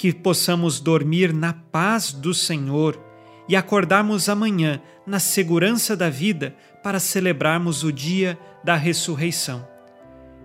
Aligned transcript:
Que 0.00 0.14
possamos 0.14 0.80
dormir 0.80 1.30
na 1.30 1.52
paz 1.52 2.10
do 2.10 2.32
Senhor 2.32 2.98
e 3.46 3.54
acordarmos 3.54 4.30
amanhã 4.30 4.80
na 5.06 5.18
segurança 5.18 5.94
da 5.94 6.08
vida 6.08 6.56
para 6.82 6.98
celebrarmos 6.98 7.84
o 7.84 7.92
dia 7.92 8.38
da 8.64 8.76
ressurreição. 8.76 9.68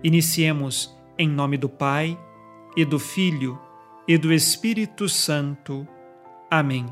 Iniciemos 0.04 0.94
em 1.16 1.26
nome 1.26 1.56
do 1.56 1.70
Pai, 1.70 2.18
e 2.76 2.84
do 2.84 2.98
Filho, 2.98 3.58
e 4.06 4.18
do 4.18 4.30
Espírito 4.30 5.08
Santo. 5.08 5.88
Amém. 6.50 6.84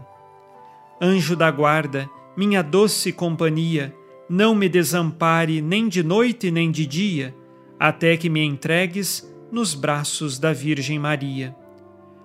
Anjo 0.99 1.37
da 1.37 1.51
guarda, 1.51 2.09
minha 2.35 2.63
doce 2.63 3.13
companhia, 3.13 3.95
não 4.27 4.55
me 4.55 4.71
desampare 4.71 5.61
nem 5.61 5.87
de 5.87 6.03
noite 6.03 6.51
nem 6.51 6.71
de 6.71 6.87
dia, 6.87 7.37
até 7.79 8.17
que 8.17 8.31
me 8.31 8.43
entregues 8.43 9.31
nos 9.53 9.75
braços 9.75 10.39
da 10.39 10.55
Virgem 10.55 10.99
Maria. 10.99 11.55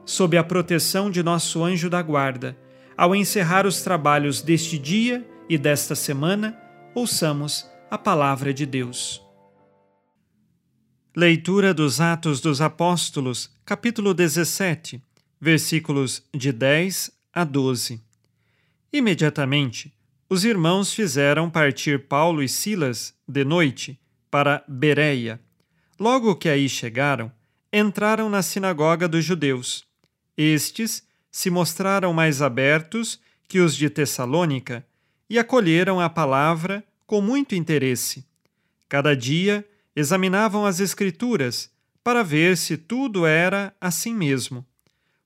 Sob 0.10 0.36
a 0.36 0.44
proteção 0.44 1.12
de 1.12 1.22
nosso 1.22 1.64
anjo 1.64 1.88
da 1.88 2.02
guarda, 2.02 2.58
ao 2.98 3.16
encerrar 3.16 3.68
os 3.68 3.84
trabalhos 3.84 4.42
deste 4.42 4.80
dia 4.80 5.24
e 5.48 5.56
desta 5.56 5.94
semana, 5.94 6.60
ouçamos 6.96 7.70
a 7.92 7.96
palavra 7.96 8.52
de 8.52 8.66
Deus. 8.66 9.22
Leitura 11.16 11.76
dos 11.76 12.02
Atos 12.02 12.42
dos 12.42 12.60
Apóstolos, 12.60 13.52
capítulo 13.64 14.16
17, 14.16 15.00
versículos 15.40 16.24
de 16.34 16.52
10 16.52 17.12
a 17.32 17.44
12. 17.44 18.02
Imediatamente, 18.92 19.94
os 20.28 20.44
irmãos 20.44 20.92
fizeram 20.92 21.52
partir 21.52 22.08
Paulo 22.08 22.42
e 22.42 22.50
Silas 22.50 23.14
de 23.28 23.46
noite 23.46 24.00
para 24.32 24.64
Bereia. 24.68 25.40
Logo 26.00 26.36
que 26.36 26.50
aí 26.50 26.68
chegaram, 26.68 27.32
entraram 27.72 28.28
na 28.28 28.42
sinagoga 28.42 29.08
dos 29.08 29.24
judeus. 29.24 29.88
Estes 30.42 31.04
se 31.30 31.50
mostraram 31.50 32.14
mais 32.14 32.42
abertos 32.42 33.20
que 33.46 33.60
os 33.60 33.76
de 33.76 33.90
Tessalônica 33.90 34.88
e 35.30 35.38
acolheram 35.38 36.00
a 36.00 36.10
palavra 36.10 36.82
com 37.06 37.20
muito 37.20 37.56
interesse. 37.56 38.26
Cada 38.88 39.14
dia 39.14 39.68
examinavam 39.94 40.66
as 40.66 40.80
Escrituras 40.80 41.70
para 42.02 42.24
ver 42.24 42.56
se 42.56 42.78
tudo 42.78 43.26
era 43.26 43.76
assim 43.82 44.16
mesmo. 44.16 44.66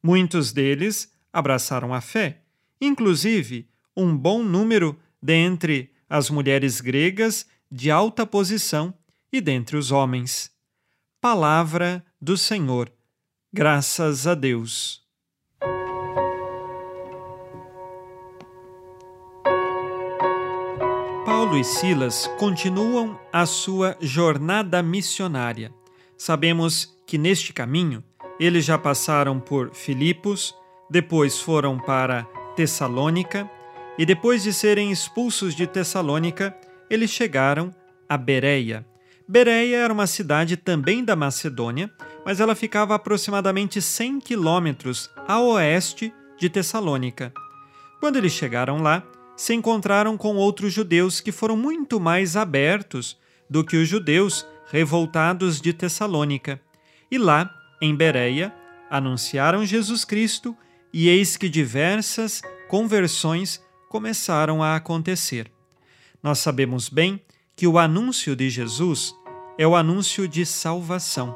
Muitos 0.01 0.51
deles 0.51 1.11
abraçaram 1.31 1.93
a 1.93 2.01
fé, 2.01 2.41
inclusive 2.81 3.69
um 3.95 4.17
bom 4.17 4.41
número 4.41 4.99
dentre 5.21 5.91
as 6.09 6.31
mulheres 6.31 6.81
gregas 6.81 7.45
de 7.71 7.91
alta 7.91 8.25
posição 8.25 8.91
e 9.31 9.39
dentre 9.39 9.77
os 9.77 9.91
homens. 9.91 10.49
Palavra 11.21 12.03
do 12.19 12.35
Senhor. 12.35 12.91
Graças 13.53 14.25
a 14.25 14.33
Deus. 14.33 15.02
Paulo 21.53 21.61
e 21.61 21.63
Silas 21.63 22.27
continuam 22.39 23.19
a 23.31 23.45
sua 23.45 23.95
jornada 24.01 24.81
missionária. 24.81 25.71
Sabemos 26.17 26.97
que 27.05 27.15
neste 27.15 27.53
caminho 27.53 28.03
eles 28.39 28.65
já 28.65 28.75
passaram 28.75 29.39
por 29.39 29.71
Filipos, 29.71 30.55
depois 30.89 31.39
foram 31.39 31.77
para 31.77 32.23
Tessalônica 32.55 33.47
e 33.99 34.05
depois 34.05 34.41
de 34.41 34.51
serem 34.51 34.91
expulsos 34.91 35.53
de 35.53 35.67
Tessalônica, 35.67 36.57
eles 36.89 37.11
chegaram 37.11 37.71
a 38.09 38.17
Bereia. 38.17 38.83
Bereia 39.27 39.77
era 39.77 39.93
uma 39.93 40.07
cidade 40.07 40.57
também 40.57 41.03
da 41.05 41.15
Macedônia, 41.15 41.91
mas 42.25 42.39
ela 42.39 42.55
ficava 42.55 42.95
aproximadamente 42.95 43.79
100 43.79 44.21
quilômetros 44.21 45.07
a 45.27 45.39
oeste 45.39 46.11
de 46.35 46.49
Tessalônica. 46.49 47.31
Quando 47.99 48.15
eles 48.15 48.31
chegaram 48.31 48.81
lá, 48.81 49.03
se 49.35 49.53
encontraram 49.53 50.17
com 50.17 50.35
outros 50.35 50.73
judeus 50.73 51.19
que 51.19 51.31
foram 51.31 51.57
muito 51.57 51.99
mais 51.99 52.35
abertos 52.35 53.17
do 53.49 53.63
que 53.63 53.77
os 53.77 53.87
judeus 53.87 54.45
revoltados 54.71 55.59
de 55.61 55.73
Tessalônica. 55.73 56.59
E 57.11 57.17
lá, 57.17 57.53
em 57.81 57.95
Bereia, 57.95 58.53
anunciaram 58.89 59.65
Jesus 59.65 60.05
Cristo, 60.05 60.55
e 60.91 61.09
eis 61.09 61.35
que 61.35 61.49
diversas 61.49 62.41
conversões 62.67 63.61
começaram 63.89 64.63
a 64.63 64.75
acontecer. 64.75 65.51
Nós 66.21 66.39
sabemos 66.39 66.89
bem 66.89 67.21
que 67.55 67.67
o 67.67 67.77
anúncio 67.77 68.35
de 68.35 68.49
Jesus 68.49 69.15
é 69.57 69.67
o 69.67 69.75
anúncio 69.75 70.27
de 70.27 70.45
salvação. 70.45 71.35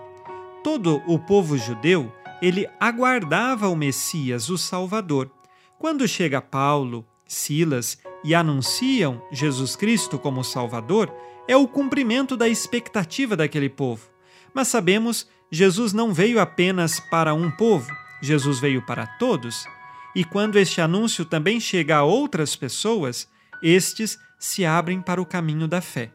Todo 0.63 1.01
o 1.05 1.19
povo 1.19 1.57
judeu, 1.57 2.11
ele 2.41 2.67
aguardava 2.79 3.67
o 3.67 3.75
Messias, 3.75 4.49
o 4.49 4.57
Salvador. 4.57 5.29
Quando 5.77 6.07
chega 6.07 6.41
Paulo, 6.41 7.05
Silas 7.27 7.97
e 8.23 8.33
anunciam 8.33 9.21
Jesus 9.31 9.75
Cristo 9.75 10.17
como 10.17 10.43
Salvador, 10.43 11.13
é 11.47 11.55
o 11.55 11.67
cumprimento 11.67 12.35
da 12.35 12.47
expectativa 12.47 13.35
daquele 13.35 13.69
povo. 13.69 14.09
Mas 14.53 14.67
sabemos, 14.67 15.27
Jesus 15.51 15.93
não 15.93 16.13
veio 16.13 16.39
apenas 16.39 16.99
para 16.99 17.33
um 17.33 17.49
povo, 17.49 17.89
Jesus 18.21 18.59
veio 18.59 18.85
para 18.85 19.05
todos. 19.05 19.65
E 20.15 20.23
quando 20.23 20.57
este 20.57 20.81
anúncio 20.81 21.23
também 21.23 21.59
chega 21.59 21.97
a 21.97 22.03
outras 22.03 22.55
pessoas, 22.55 23.29
estes 23.61 24.17
se 24.39 24.65
abrem 24.65 25.01
para 25.01 25.21
o 25.21 25.25
caminho 25.25 25.67
da 25.67 25.81
fé. 25.81 26.11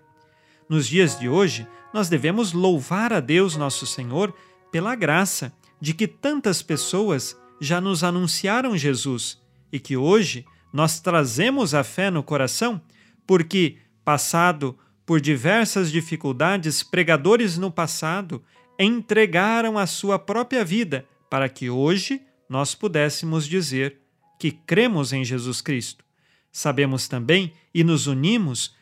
Nos 0.69 0.87
dias 0.87 1.19
de 1.19 1.29
hoje, 1.29 1.67
nós 1.93 2.09
devemos 2.09 2.53
louvar 2.53 3.13
a 3.13 3.21
Deus 3.21 3.57
nosso 3.57 3.87
Senhor 3.87 4.35
pela 4.71 4.95
graça 4.95 5.53
de 5.81 5.93
que 5.93 6.07
tantas 6.07 6.63
pessoas 6.63 7.37
já 7.61 7.81
nos 7.81 8.03
anunciaram 8.03 8.77
Jesus 8.77 9.41
e 9.73 9.79
que 9.79 9.97
hoje 9.97 10.45
nós 10.73 11.01
trazemos 11.01 11.75
a 11.75 11.85
fé 11.85 12.11
no 12.11 12.23
coração 12.23 12.81
porque, 13.27 13.77
passado 14.05 14.77
por 15.05 15.21
diversas 15.21 15.91
dificuldades, 15.91 16.83
pregadores 16.83 17.59
no 17.59 17.71
passado 17.71 18.43
entregaram 18.79 19.79
a 19.79 19.87
sua 19.87 20.19
própria 20.19 20.65
vida 20.65 21.07
para 21.31 21.49
que 21.49 21.69
hoje 21.69 22.23
nós 22.49 22.75
pudéssemos 22.75 23.47
dizer 23.47 23.99
que 24.39 24.51
cremos 24.51 25.13
em 25.13 25.25
Jesus 25.25 25.61
Cristo. 25.61 26.05
Sabemos 26.51 27.09
também 27.09 27.53
e 27.75 27.83
nos 27.83 28.07
unimos 28.07 28.75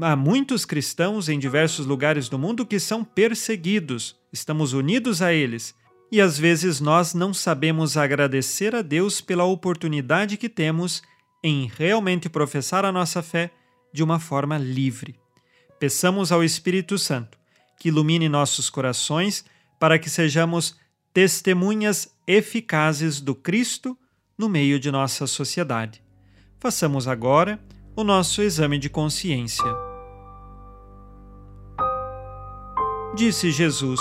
a 0.00 0.16
muitos 0.16 0.64
cristãos 0.64 1.28
em 1.28 1.38
diversos 1.38 1.86
lugares 1.86 2.28
do 2.28 2.38
mundo 2.38 2.64
que 2.64 2.80
são 2.80 3.04
perseguidos. 3.04 4.16
Estamos 4.32 4.72
unidos 4.72 5.20
a 5.20 5.32
eles. 5.32 5.74
E 6.10 6.20
às 6.20 6.38
vezes 6.38 6.80
nós 6.80 7.14
não 7.14 7.32
sabemos 7.32 7.96
agradecer 7.96 8.74
a 8.74 8.82
Deus 8.82 9.20
pela 9.20 9.44
oportunidade 9.44 10.36
que 10.36 10.48
temos 10.48 11.02
em 11.42 11.70
realmente 11.76 12.28
professar 12.28 12.84
a 12.84 12.92
nossa 12.92 13.22
fé 13.22 13.50
de 13.92 14.02
uma 14.02 14.18
forma 14.18 14.56
livre. 14.56 15.18
Peçamos 15.78 16.30
ao 16.30 16.44
Espírito 16.44 16.96
Santo 16.98 17.38
que 17.78 17.88
ilumine 17.88 18.28
nossos 18.28 18.70
corações 18.70 19.44
para 19.78 19.98
que 19.98 20.08
sejamos 20.08 20.76
testemunhas 21.12 22.14
eficazes 22.26 23.20
do 23.20 23.34
Cristo 23.34 23.98
no 24.38 24.48
meio 24.48 24.78
de 24.78 24.90
nossa 24.90 25.26
sociedade. 25.26 26.02
Façamos 26.60 27.08
agora 27.08 27.60
o 27.96 28.04
nosso 28.04 28.40
exame 28.40 28.78
de 28.78 28.88
consciência. 28.88 29.64
Disse 33.14 33.50
Jesus: 33.50 34.00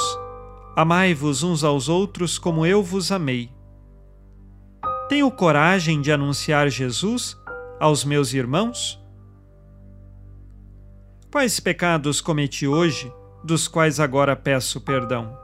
Amai-vos 0.76 1.44
uns 1.44 1.64
aos 1.64 1.90
outros 1.90 2.38
como 2.38 2.66
eu 2.66 2.82
vos 2.82 3.12
amei. 3.12 3.52
Tenho 5.12 5.30
coragem 5.30 6.00
de 6.00 6.10
anunciar 6.10 6.70
Jesus 6.70 7.38
aos 7.82 8.06
meus 8.06 8.34
irmãos? 8.34 8.98
Quais 11.30 11.60
pecados 11.60 12.22
cometi 12.22 12.66
hoje, 12.66 13.12
dos 13.44 13.68
quais 13.68 14.00
agora 14.00 14.38
peço 14.38 14.80
perdão? 14.80 15.38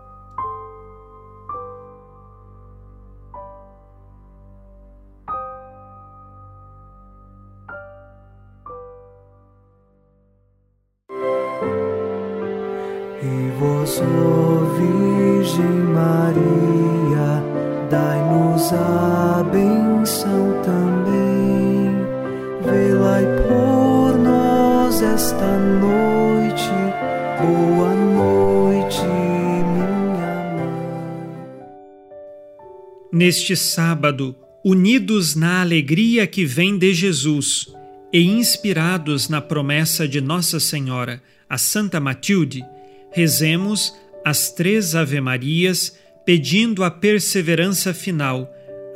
E 13.22 13.52
vós, 13.60 14.00
ó 14.00 14.63
Virgem 14.78 15.66
Maria, 15.94 17.44
dai-nos 17.90 18.72
a 18.72 19.06
benção 20.07 20.62
também. 20.63 21.92
Velai 22.63 23.25
por 23.45 24.18
nós 24.18 25.01
esta 25.01 25.59
noite. 25.59 26.71
Boa 27.42 27.94
noite, 27.94 29.01
minha 29.01 29.86
mãe. 30.56 31.57
Neste 33.12 33.54
sábado, 33.57 34.33
unidos 34.63 35.36
na 35.36 35.59
alegria 35.59 36.25
que 36.25 36.45
vem 36.45 36.77
de 36.77 36.94
Jesus 36.94 37.68
e 38.13 38.21
inspirados 38.21 39.27
na 39.27 39.42
promessa 39.42 40.07
de 40.07 40.21
Nossa 40.21 40.57
Senhora, 40.57 41.21
a 41.50 41.57
Santa 41.57 42.00
Matilde, 42.00 42.63
rezemos 43.12 43.94
as 44.24 44.51
três 44.51 44.95
Ave-Marias 44.95 45.98
pedindo 46.25 46.81
a 46.86 46.92
perseverança 46.92 47.94
final 47.94 48.53